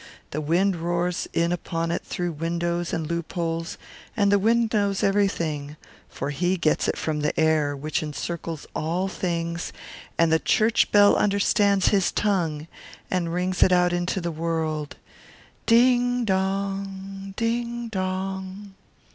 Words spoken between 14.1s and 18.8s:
the world, 'Ding dong! ding dong!'